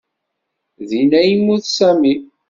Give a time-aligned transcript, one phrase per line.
[0.89, 2.11] Din ay yemmut Sami.